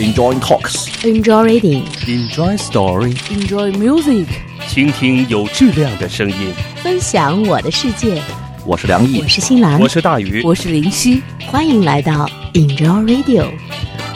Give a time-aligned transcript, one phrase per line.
[0.00, 0.86] Enjoy talks.
[1.04, 1.82] Enjoy reading.
[2.06, 3.16] Enjoy story.
[3.30, 4.28] Enjoy music.
[4.68, 6.54] 倾听有质量的声音。
[6.76, 8.22] 分享我的世界。
[8.64, 13.50] 我是梁毅我，是新兰，我是大鱼，我是林夕，欢迎来到 Enjoy Radio。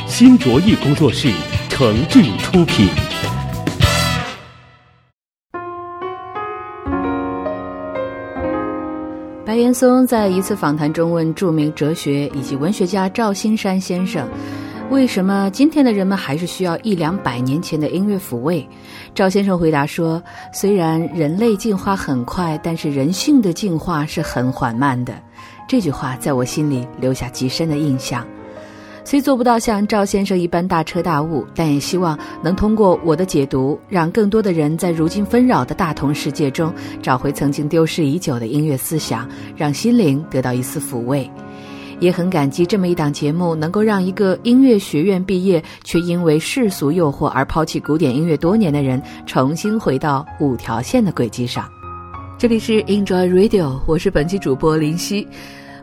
[0.06, 1.32] 新卓艺工作室
[1.68, 2.88] 诚挚出品。
[9.44, 14.28] 白岩松在一次访谈中问著名哲学以及文学家赵新山先生
[14.92, 18.68] ：“为什么今天的人们还是需要一两百年前的音乐抚慰？”
[19.14, 25.14] 赵先生回答说：“虽然人类进化很快，但是人性的进化是很缓慢的。”
[25.66, 28.26] 这句话在我心里留下极深的印象。
[29.02, 36.70] 虽做不到像赵先生一般大彻大悟，但也希望能通过我的解读，让更多的人在如今纷扰的大同世界中，
[37.00, 41.28] 找回曾经丢失已久的音乐思想，让心灵得到一丝抚慰。
[42.02, 51.64] 也很感激这么一档节目，能够让一个音乐学院毕业却因为世俗诱惑而抛弃古典音乐多年的人，重新回到五条线的轨迹上。
[52.36, 55.24] 这里是 Enjoy Radio，我是本期主播林夕。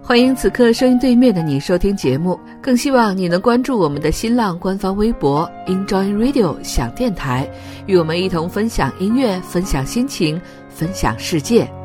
[0.02, 7.50] 欢迎此刻声音对面的你收听节目，更希望你能关注我们的新浪官方微博 Enjoy Radio 想电台，
[7.86, 11.79] 与我们一同分享音乐，分享心情，分享世界。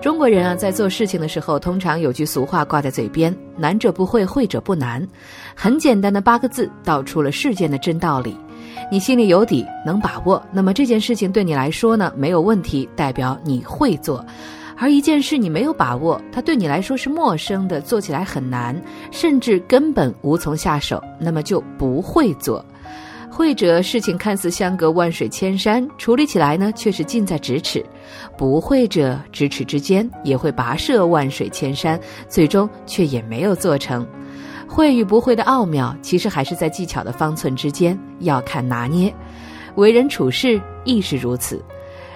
[0.00, 5.04] 中国人啊，在做事情的时候，通常有句俗话挂在嘴边：“难者不会，会者不难。”
[5.56, 8.36] 很简单的八个字，道出了事件的真道理。
[8.92, 14.24] 你心里有底，能把握，那么这件事情对你来说呢，没有问题，代表你会做。
[14.76, 22.64] 而一件事你没有把握，它对你来说是陌生的，做起来很难，甚至根本无从下手，那么就不会做。
[23.30, 27.80] 会者事情看似相隔万水千山，处理起来呢却是近在咫尺；
[28.36, 34.06] 不会者咫尺之间也会跋涉万水千山，最终却也没有做成。
[34.66, 39.14] 会与不会的奥妙，其实还是在技巧的方寸之间，要看拿捏。
[39.76, 41.62] 为人处事亦是如此。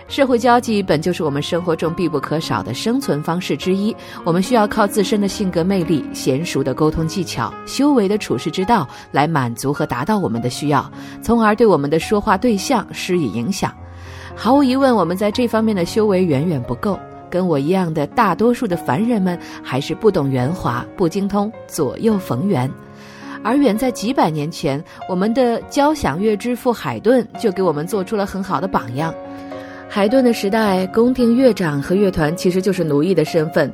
[0.08, 3.94] 社会交际本就是我们生活中必不可少的生存方式之一，
[4.25, 10.91] 我们需要靠自身的性格魅力、娴熟的沟通技巧、修为的处世之道来满足和达到我们的需要，
[11.22, 13.72] 从而对我们的说话对象施以影响。
[14.34, 16.98] 毫无疑问，我们在这方面的修为远远不够。
[17.31, 22.71] 跟我一样的大多数的凡人们，还是不懂圆滑，不精通左右逢源。
[23.43, 29.15] 而远在几百年前，我们的交响乐之父海顿就给我们做出了很好的榜样。
[29.94, 33.70] 海顿的时代，宫廷乐长和乐团其实就是奴役的身份。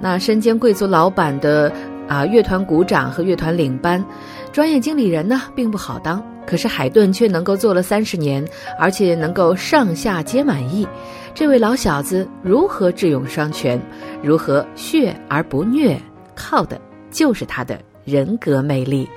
[0.00, 1.72] 那身兼贵族老板的
[2.08, 4.04] 啊，乐团鼓掌和乐团领班，
[4.50, 6.20] 专业经理人呢并不好当。
[6.44, 8.44] 可是海顿却能够做了三十年，
[8.80, 10.88] 而且能够上下皆满意。
[11.34, 13.80] 这位老小子如何智勇双全，
[14.24, 15.96] 如何血而不虐，
[16.34, 16.80] 靠的
[17.12, 19.08] 就是他的人格魅力。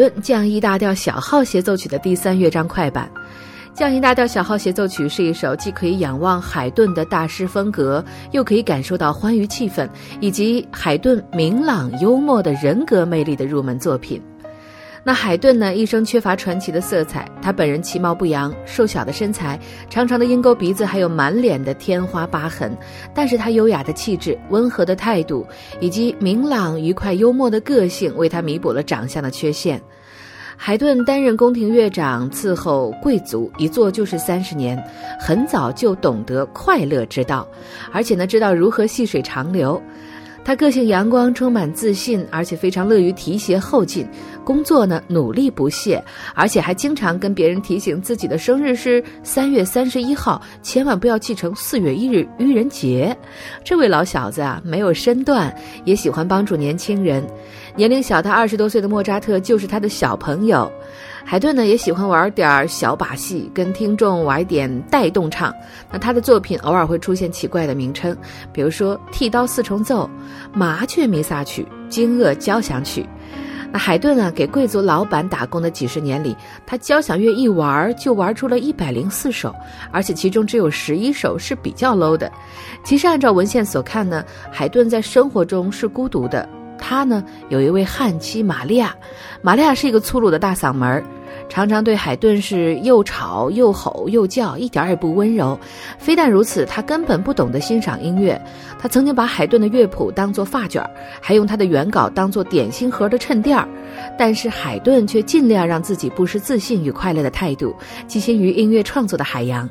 [0.00, 3.06] 顿降 E 大调小号协奏曲的第三乐章快板。
[3.74, 9.86] 降 E 大调小号协奏曲是一首既可以仰望海顿的大师风格，又可以感受到欢愉气氛
[10.18, 14.18] 以及海顿明朗幽默的人格魅力的入门作品。
[15.02, 17.26] 那海顿呢，一生缺乏传奇的色彩。
[17.40, 19.58] 他本人其貌不扬，瘦小的身材，
[19.88, 22.76] 长长的鹰钩鼻子，还有满脸的天花疤痕。
[23.14, 25.46] 但是他优雅的气质、温和的态度，
[25.80, 29.80] 以及明朗、愉快、幽默的个性，为他弥补了长相的缺陷。
[30.62, 34.76] 海顿担任宫廷乐长，伺候贵族，一做就是三十年，
[35.18, 37.48] 很早就懂得快乐之道，
[37.90, 39.80] 而且呢，知道如何细水长流。
[40.42, 44.06] 他个性阳光，充满自信，而且非常乐于提携后进。
[44.44, 46.02] 工作呢，努力不懈，
[46.34, 53.16] 而且还经常跟别人提醒自己的生日是三月三十一号，千万不要记成四月一日愚人节。
[53.62, 55.54] 这位老小子啊，没有身段，
[55.84, 57.24] 也喜欢帮助年轻人。
[57.76, 60.72] 年龄小他二十多岁的莫扎特就是他的小朋友。
[61.24, 65.54] 海顿呢也喜欢玩点小把戏，跟听众玩点带动唱。
[65.90, 68.16] 那他的作品偶尔会出现奇怪的名称，
[68.52, 70.08] 比如说《剃刀四重奏》
[70.58, 73.02] 《麻雀弥撒曲》《惊愕交响曲》。
[73.72, 79.54] 那海顿啊，给贵族老板打工的几十年里，他交响乐一玩就玩出了一百零四首，
[79.92, 82.28] 而且其中只有十一首是比较 low 的。
[82.82, 86.48] 其实按照文献所看呢，海顿在生活中是孤独的。
[86.80, 88.96] 他呢有一位悍妻玛利亚，
[89.42, 91.04] 玛利亚是一个粗鲁的大嗓门，
[91.48, 95.58] 常常对海顿是又吵又吼又叫，一点也不温柔。
[95.98, 98.40] 非但如此，他根本不懂得欣赏音乐。
[98.78, 100.82] 他曾经把海顿的乐谱当作发卷，
[101.20, 103.68] 还用他的原稿当作点心盒的衬垫儿。
[104.18, 107.74] 但是海顿却尽量让自己不失自信与快乐的态度，
[108.06, 109.68] 寄心于音乐创作的海洋。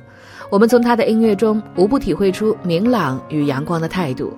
[0.51, 4.33] 我们从他的音乐中无不体会出明朗与阳光的态度。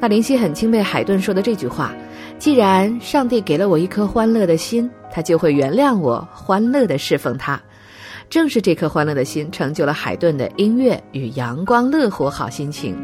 [0.00, 1.92] 那林夕很钦佩海顿说的这句话
[2.38, 7.60] ：“既然上帝给了我一颗欢乐的心，他就会原谅我欢乐的侍奉他。”
[8.30, 12.96] 正是这颗欢乐的心，成就了海顿的音乐与阳光、乐活好心情。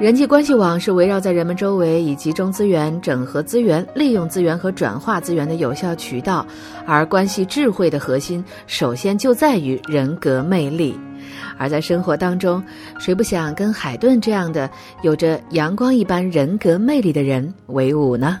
[0.00, 6.44] 人际关系网是围绕在人们周围，以集中资源、整合资源、利用资源和转化资源的有效渠道。
[6.86, 10.98] 而关系智慧的核心，首先就在于人格魅力。
[11.58, 12.62] 而在生活当中，
[12.98, 14.70] 谁不想跟海顿这样的
[15.02, 18.40] 有着阳光一般人格魅力的人为伍呢？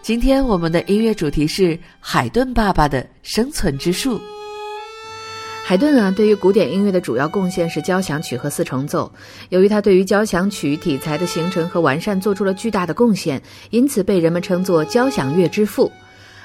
[0.00, 4.20] 今天我们的音乐主题是海顿爸爸的生存之术。
[5.64, 9.12] 海顿啊，对于古典音乐的主要贡献是交响曲和四重奏。
[9.50, 15.92] 由于他对于交响曲题材的形成和完善做出了巨大的贡献，因此被人们称作交响乐之父。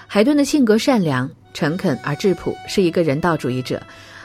[0.08, 3.82] 海顿的性格善良、诚恳而质朴，是一个人道主义者。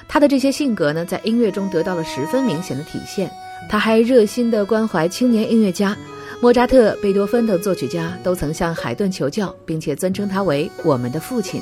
[0.09, 3.31] 他的这些性格呢，在音乐中得到了十分明显的体现。
[3.69, 5.97] 他还热心地关怀青年音乐家，
[6.41, 11.61] 莫扎特、贝多芬等作曲家都曾向海顿求教，并且尊称他为“我们的父亲”。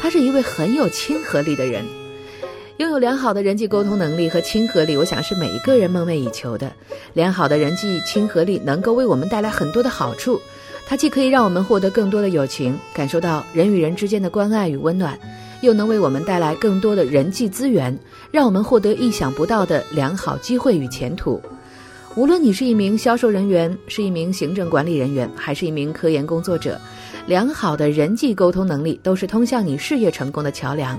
[0.00, 1.84] 他是一位很有亲和力的人。
[2.78, 6.72] 拥有良好的人际沟通能力和亲和力，我想是每一个人梦寐以求的。
[7.12, 10.40] 良好的人际亲和力能够为我们带来很多的好处，
[10.86, 15.18] 它既可以让我们获得更多的友情，感受到人与人之间的关爱与温暖，
[15.60, 17.94] 又能为我们带来更多的人际资源，
[18.30, 21.42] 让我们获得意想不到的良好机会与前途。
[22.18, 26.76] 无论你是一名销售人员，是一名行政管理人员，还是一名科研工作者，
[27.26, 30.98] 良好的人际沟通能力都是通向你事业成功的桥梁。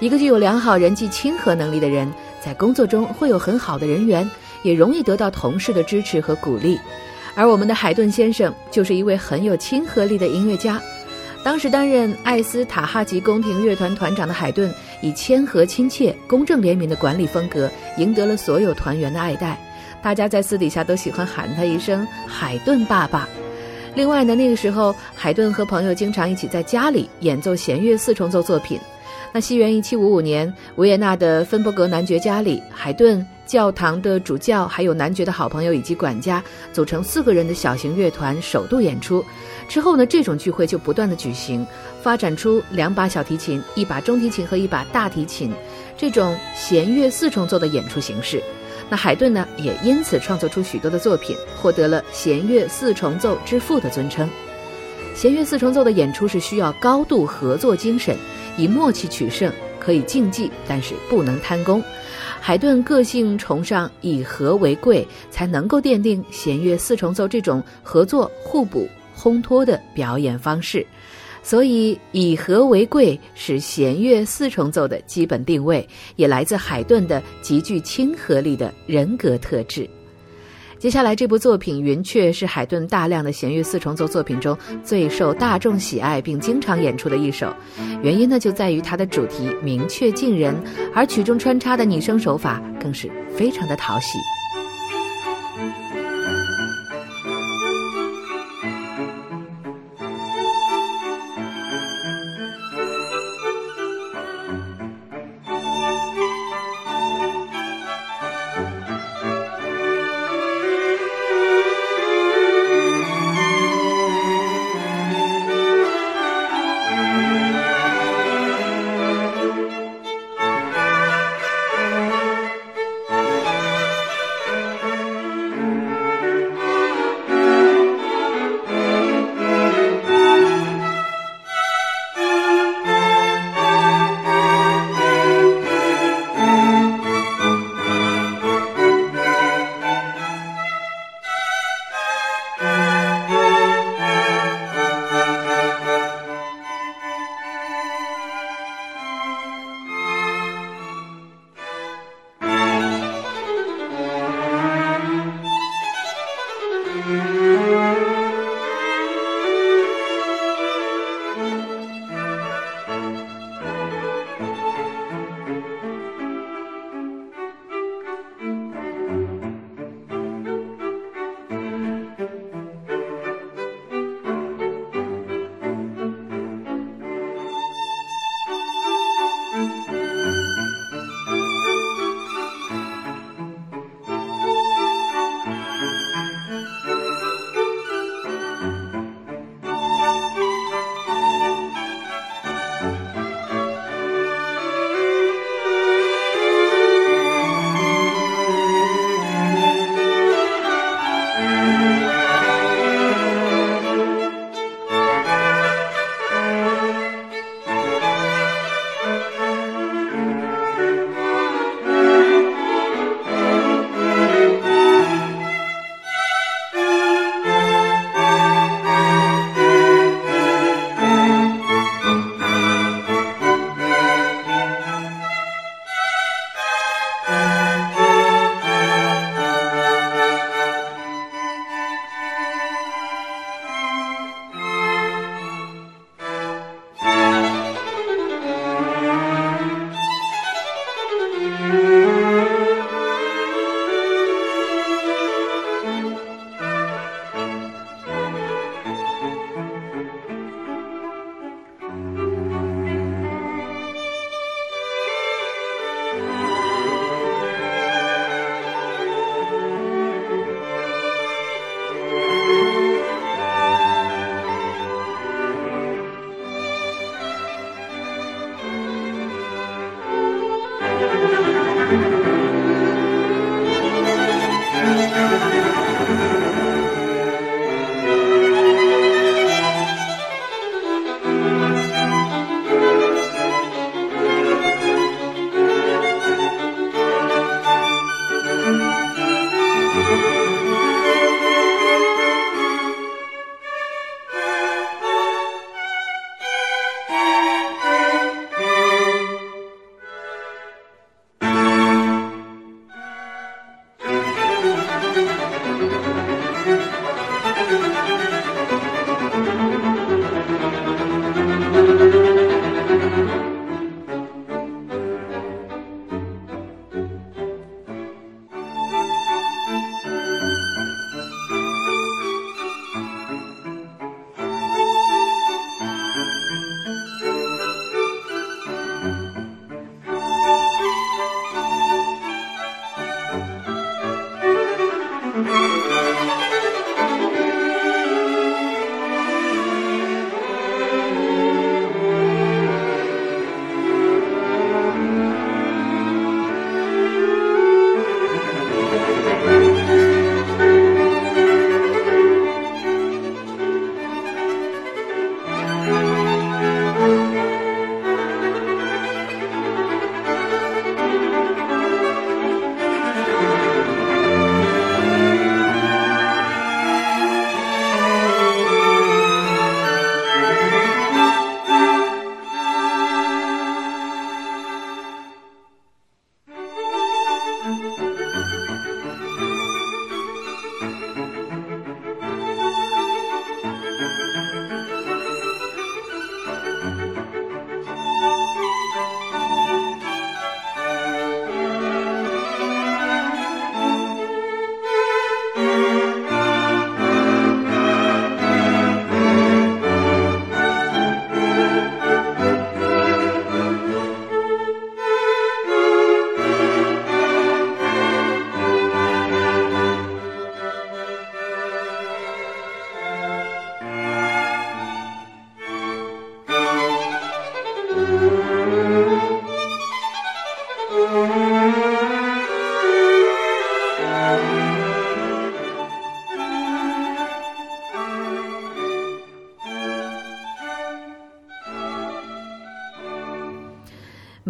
[0.00, 2.12] 一个具有良好人际亲和能力的人，
[2.44, 4.30] 在工作中会有很好的人缘，
[4.62, 6.78] 也容易得到同事的支持和鼓励。
[7.34, 10.78] 而我们的海顿先生就是一位很有亲和力的音乐家。
[11.42, 19.58] 当时担任艾斯塔哈吉宫廷乐团团长的海顿，以谦和亲切、公正廉明的管理风格，赢得了所有团员的爱戴。
[20.02, 23.28] 大家在私底下都喜欢喊他一声“海顿爸爸”。
[23.94, 28.78] 另外呢，那个时候海顿和朋友经常一起在家里演奏弦乐四重奏作品。
[29.32, 36.42] 那西元一七五五年，维也纳的芬伯格男爵家里，海顿、教堂的主教，还有男爵的好朋友以及管家，
[36.72, 39.24] 组成四个人的小型乐团首度演出。
[39.68, 41.64] 之后呢，这种聚会就不断的举行，
[42.02, 45.52] 发展出两把小提琴、一把中提琴和一把大提琴
[45.96, 48.42] 这种弦乐四重奏的演出形式。
[48.90, 54.28] 那海顿呢，也因此创作出许多的作品，获得了弦乐四重奏之父的尊称。
[55.14, 58.16] 弦乐四重奏的演出是需要高度合作精神。
[58.56, 61.82] 以默契取胜，可以竞技，但是不能贪功。
[62.40, 70.84] 海顿个性崇尚以和为贵，才能够奠定弦乐四重奏这种合作、互补、烘托的表演方式。
[71.42, 79.88] 所以，以和为贵是弦乐四重奏的基本定位，也来自海顿的极具亲和力的人格特质。
[80.78, 87.54] 接下来这部作品《云雀》是海顿大量的弦乐四重奏作品中最受大众喜爱并经常演出的一首，
[88.02, 90.54] 原因呢就在于它的主题明确近人，
[90.94, 94.18] 而曲中穿插的拟声手法更是非常的讨喜。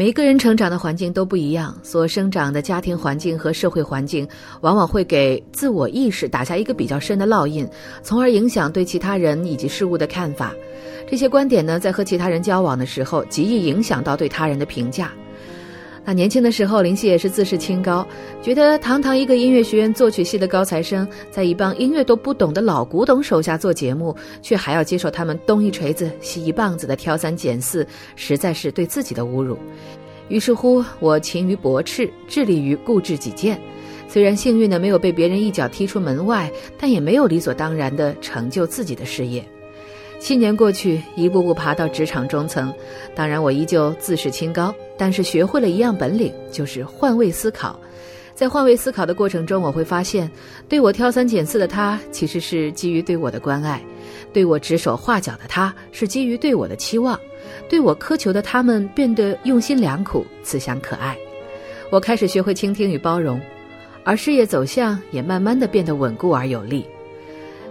[0.01, 4.27] 每一个人成长的环境都不一样，所生长的家庭环境和社会环境，
[4.63, 7.69] 往往会给自我意识打下一个比较深的烙印，
[8.03, 10.55] 从而影响对其他人以及事物的看法。
[11.07, 15.13] 这些观点呢，在和其他人交往的时候，极易影响到对他人的评价。
[16.13, 18.07] 年轻的时候，林夕也是自视清高，
[18.43, 29.59] 觉得堂堂一个音乐学院作曲系的高材生，在一帮音乐都不懂的老古董手下做节目，却还要接受他们东一锤子西一棒子的挑三拣四，实在是对自己的侮辱。
[30.29, 33.61] 于是乎，我勤于驳斥，致力于固执己见。
[34.09, 39.45] 虽然幸运的没有被别人一脚踢出门外，但也没有理所当然的成就自己的事业。
[40.19, 42.75] 七年过去，一步步爬到职场中层，
[43.15, 47.81] 当然我依旧自视清高，但是学会了一样本领，就是换位思考。
[48.35, 50.31] 在换位思考的过程中，我会发现，
[50.69, 53.79] 对我挑三拣四的他，其实是基于对我的关爱；
[54.31, 57.19] 对我指手画脚的他，是基于对我的期望；
[57.67, 61.17] 对我苛求的他们，变得用心良苦、慈祥可爱。
[61.91, 63.41] 我开始学会倾听与包容，
[64.05, 66.85] 而事业走向也慢慢的变得稳固而有力。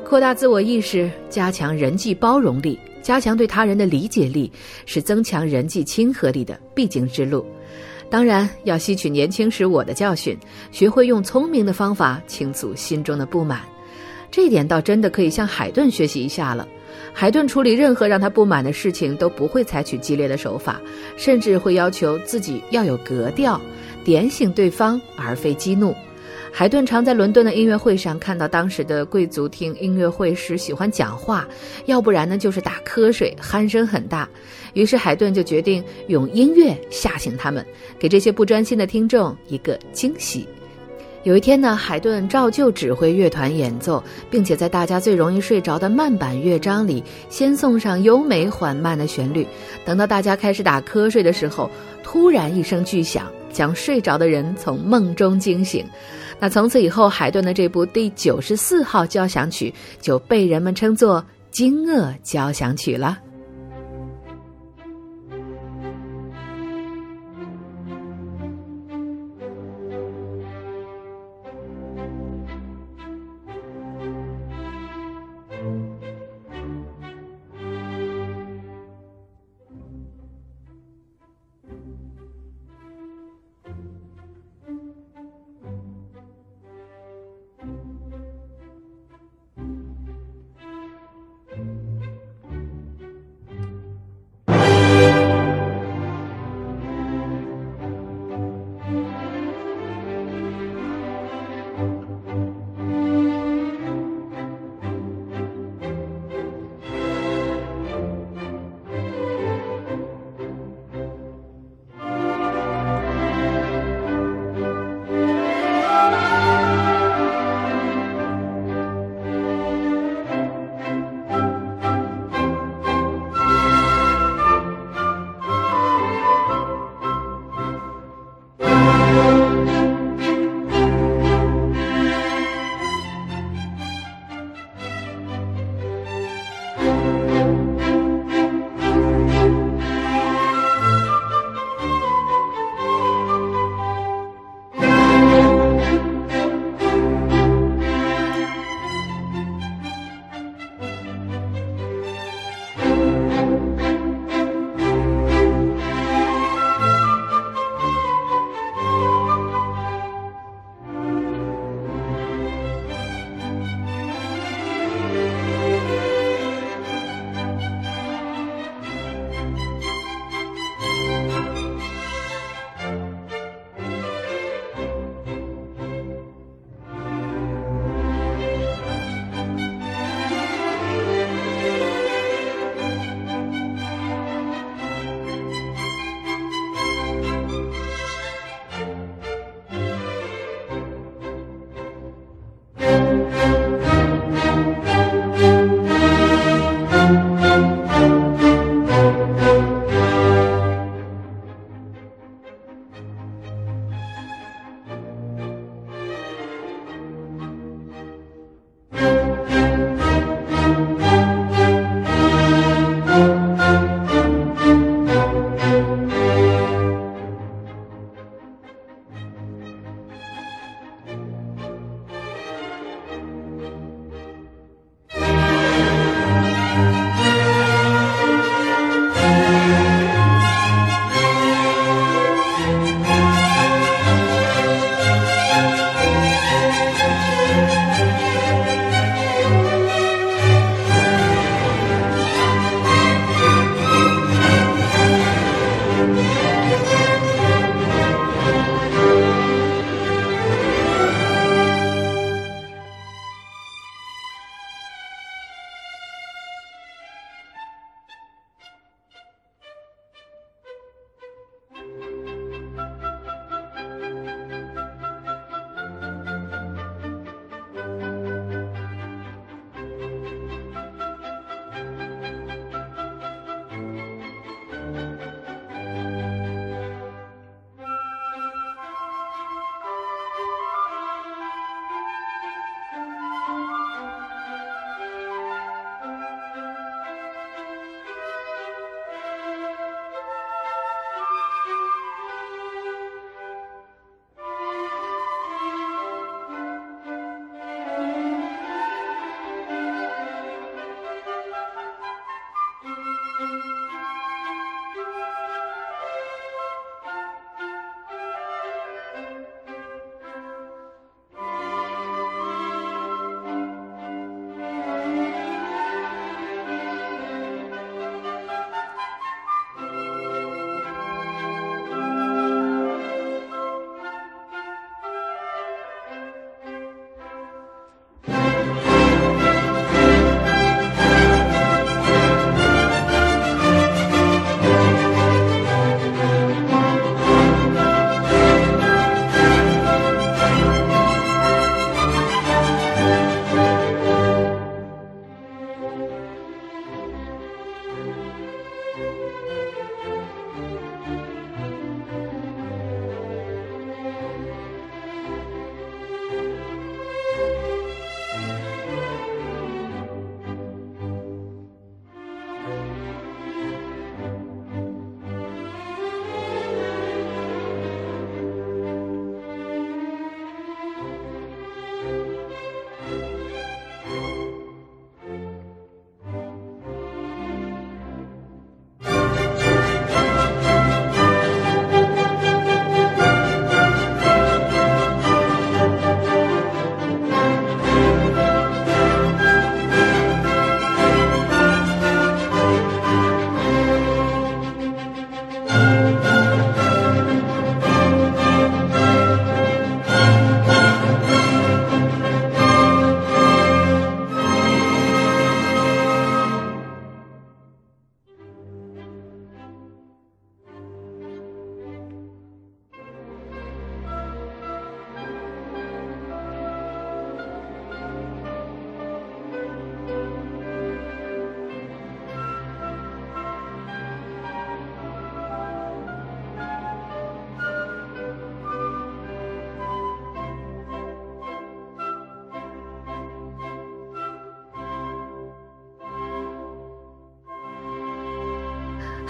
[0.03, 4.51] 扩大自我意识，加强人际包容力，加强对他人的理解力，
[4.85, 7.43] 是增强人际亲和力的必经之路。
[8.07, 10.37] 当然，要吸取年轻时我的教训，
[10.71, 13.61] 学会用聪明的方法倾诉心中的不满。
[14.29, 16.67] 这一点倒真的可以向海顿学习一下了。
[17.11, 20.79] 海顿处理任何让他不满的事情都不会采取激烈的手法，
[21.17, 23.59] 甚至会要求自己要有格调，
[24.03, 25.95] 点醒对方而非激怒。
[26.51, 31.47] 海顿常在伦敦的音乐会上看到当时的贵族听音乐会时喜欢讲话，
[31.85, 34.27] 要不然呢就是打瞌睡，鼾声很大。
[34.73, 37.65] 于是海顿就决定用音乐吓醒他们，
[37.97, 40.47] 给这些不专心的听众一个惊喜。
[41.23, 49.45] 有一天呢，海顿照旧指挥乐团演奏，并且在大家最容易睡着的慢板乐章里，先送上优美缓慢的旋律。
[49.85, 51.69] 等到大家开始打瞌睡的时候，
[52.03, 55.85] 突然一声巨响，将睡着的人从梦中惊醒。
[56.39, 61.21] 那从此以后，海顿的这部第九十四号交响曲就被人们称作
[61.51, 63.19] 《惊愕交响曲》了。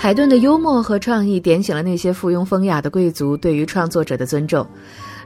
[0.09, 4.67] 海顿的幽默和创意点醒了那些附庸风雅的贵族对于创作者的尊重。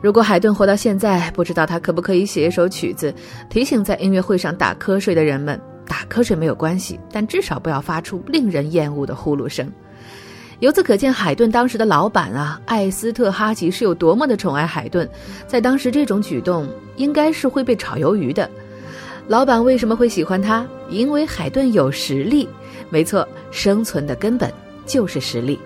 [0.02, 3.15] 如果海顿活到现在，不知道他可不可以写一首曲子，
[3.50, 9.72] 提醒在音乐会上打瞌睡的人们：打瞌睡没有关系，但至少不要发出令人厌恶的呼噜声。
[10.60, 15.10] 由此可见，海顿当时的老板啊，艾斯特哈吉是有多么的宠爱海顿。
[15.48, 16.67] 在当时，这种举动
[16.98, 18.50] 应该是会被炒鱿鱼的。
[19.30, 20.67] 老板为什么会喜欢他？
[20.89, 22.50] 因为海顿有实力。
[22.89, 24.52] 没错，生存的根本。
[24.86, 25.60] 就是实力，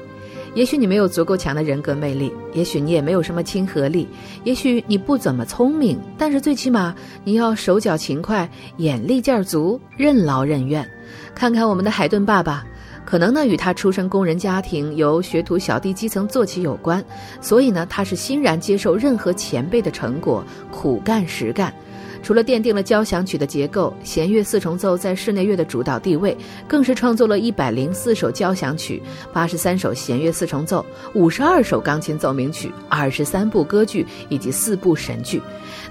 [0.53, 4.08] 也许你没有足够强的人格魅力，也许你也没有什么亲和力，
[4.43, 10.88] 也许你不怎么聪明，但是最起码你要手脚勤快，眼力劲儿足，任劳任怨。
[11.36, 12.65] 看看我们的海顿爸爸，
[13.06, 17.03] 可能呢与他出身工人家庭，由学徒小弟基层做起有关，
[17.39, 21.73] 所以呢他是欣然接受任何前辈的成果，苦干实干。
[22.21, 26.36] 除了奠定了交响曲的结构，弦乐四重奏在室内乐的主导地位，
[26.67, 29.01] 更是创作了一百零四首交响曲、
[29.32, 35.41] 八十三首弦乐四重奏、五十二首钢琴奏鸣曲、二十三部歌剧以及四部神剧。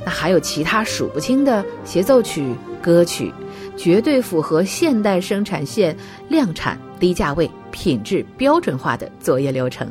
[0.05, 3.33] 那还有其他数不清的协奏曲、歌曲，
[3.77, 5.97] 绝对符合现代生产线
[6.29, 9.91] 量产、低价位、品质标准化的作业流程。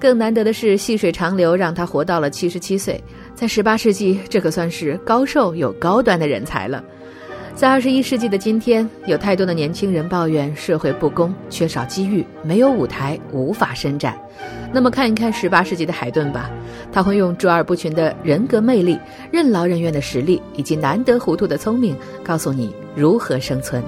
[0.00, 3.02] 更难得的是，细水长流让他活到了七十七岁。
[3.34, 6.82] 在十八世纪，这可算是高寿又高端的人才了。
[7.54, 14.16] 在二十一世纪的今天，有太多的年轻人抱怨社会不公、缺少机遇、没有舞台、无法伸展。
[14.72, 16.50] 那么，看一看十八世纪的海顿吧，
[16.92, 18.98] 他会用卓尔不群的人格魅力、
[19.30, 23.82] 任劳任怨的实力以及难得糊涂的聪明，告诉你如何生存。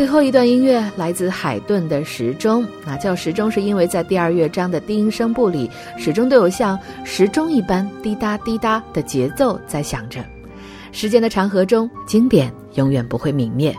[0.00, 10.24] 最后一段音乐来自海顿的时钟，那叫时钟，是因为在第二乐章的低音声部里，始终都有像时钟一般滴答滴答的节奏在响着。
[10.90, 13.76] 时间的长河中，经典永远不会泯灭。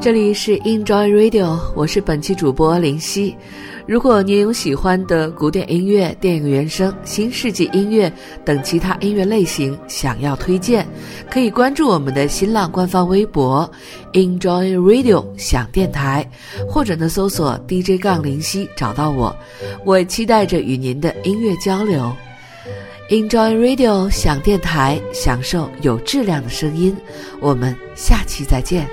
[0.00, 3.36] 这里是 Enjoy Radio，我是本期主播林夕。
[3.84, 8.10] 如果您有喜欢的古典音乐、电影原声、新世纪音乐
[8.44, 10.86] 等其他音乐类型，想要推荐，
[11.28, 13.68] 可以关注我们的新浪官方微博
[14.12, 16.24] Enjoy Radio 想电台，
[16.68, 19.34] 或者呢搜索 DJ 杠林夕找到我。
[19.84, 22.14] 我期待着与您的音乐交流。
[23.10, 26.96] Enjoy Radio 想电台，享受有质量的声音。
[27.40, 28.88] 我们下期再见。